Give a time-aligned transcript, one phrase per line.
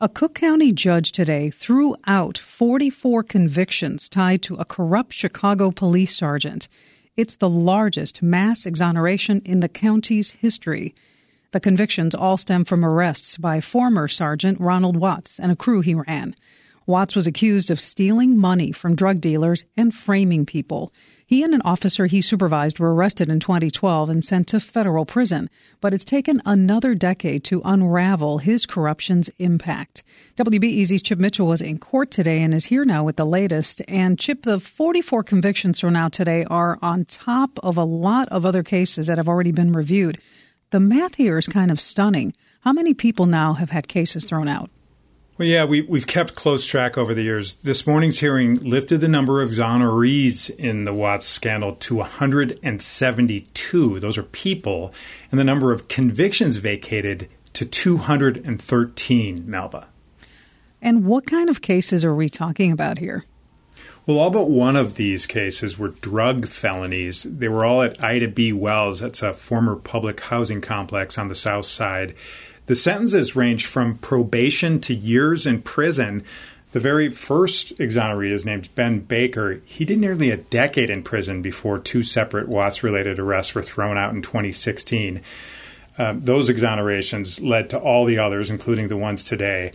[0.00, 6.16] A Cook County judge today threw out 44 convictions tied to a corrupt Chicago police
[6.16, 6.68] sergeant.
[7.16, 10.94] It's the largest mass exoneration in the county's history.
[11.50, 15.94] The convictions all stem from arrests by former Sergeant Ronald Watts and a crew he
[15.96, 16.36] ran.
[16.88, 20.90] Watts was accused of stealing money from drug dealers and framing people.
[21.26, 25.50] He and an officer he supervised were arrested in 2012 and sent to federal prison,
[25.82, 30.02] but it's taken another decade to unravel his corruption's impact.
[30.36, 33.82] WBEZ's Chip Mitchell was in court today and is here now with the latest.
[33.86, 38.46] And Chip, the 44 convictions thrown out today are on top of a lot of
[38.46, 40.22] other cases that have already been reviewed.
[40.70, 42.32] The math here is kind of stunning.
[42.60, 44.70] How many people now have had cases thrown out?
[45.38, 47.54] Well, yeah, we, we've kept close track over the years.
[47.54, 54.00] This morning's hearing lifted the number of exonerees in the Watts scandal to 172.
[54.00, 54.92] Those are people.
[55.30, 59.86] And the number of convictions vacated to 213, Melba.
[60.82, 63.24] And what kind of cases are we talking about here?
[64.06, 67.22] Well, all but one of these cases were drug felonies.
[67.22, 68.52] They were all at Ida B.
[68.52, 68.98] Wells.
[68.98, 72.16] That's a former public housing complex on the south side.
[72.68, 76.22] The sentences range from probation to years in prison.
[76.72, 79.62] The very first exoneree is named Ben Baker.
[79.64, 83.96] He did nearly a decade in prison before two separate Watts related arrests were thrown
[83.96, 85.22] out in 2016.
[85.96, 89.72] Uh, those exonerations led to all the others, including the ones today.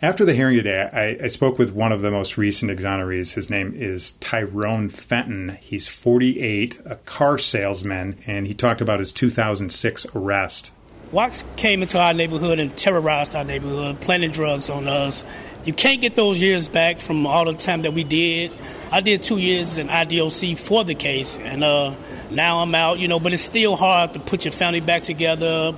[0.00, 0.88] After the hearing today,
[1.20, 3.34] I, I, spoke with one of the most recent exonerees.
[3.34, 5.58] His name is Tyrone Fenton.
[5.60, 10.72] He's 48, a car salesman, and he talked about his 2006 arrest.
[11.12, 15.24] Watts came into our neighborhood and terrorized our neighborhood, planting drugs on us.
[15.64, 18.52] You can't get those years back from all the time that we did.
[18.92, 21.96] I did two years in IDOC for the case, and uh,
[22.30, 25.74] now I'm out, you know, but it's still hard to put your family back together.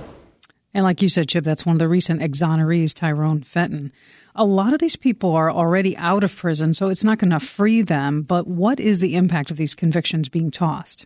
[0.73, 3.91] And like you said, Chip, that's one of the recent exonerees, Tyrone Fenton.
[4.35, 7.39] A lot of these people are already out of prison, so it's not going to
[7.39, 8.21] free them.
[8.21, 11.05] But what is the impact of these convictions being tossed?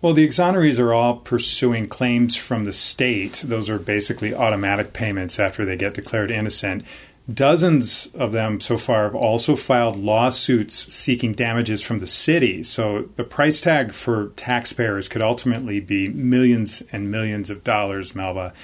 [0.00, 3.42] Well, the exonerees are all pursuing claims from the state.
[3.44, 6.84] Those are basically automatic payments after they get declared innocent.
[7.32, 12.62] Dozens of them so far have also filed lawsuits seeking damages from the city.
[12.62, 18.54] So the price tag for taxpayers could ultimately be millions and millions of dollars, Melba.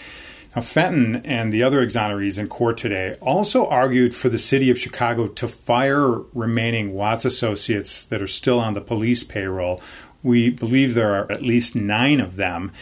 [0.55, 4.79] Now, Fenton and the other exonerees in court today also argued for the city of
[4.79, 9.81] Chicago to fire remaining Watts associates that are still on the police payroll
[10.25, 12.73] we believe there are at least nine of them.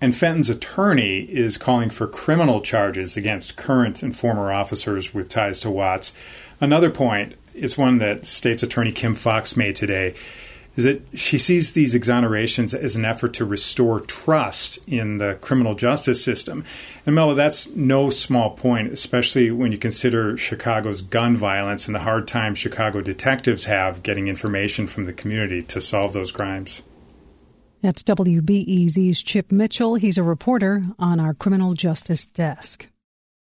[0.00, 5.58] And Fenton's attorney is calling for criminal charges against current and former officers with ties
[5.60, 6.14] to Watts.
[6.60, 10.14] Another point is one that State's Attorney Kim Foxx made today
[10.76, 15.74] is that she sees these exonerations as an effort to restore trust in the criminal
[15.74, 16.64] justice system.
[17.04, 22.00] And Melba, that's no small point, especially when you consider Chicago's gun violence and the
[22.00, 26.82] hard time Chicago detectives have getting information from the community to solve those crimes.
[27.82, 29.96] That's WBEZ's Chip Mitchell.
[29.96, 32.91] He's a reporter on our criminal justice desk.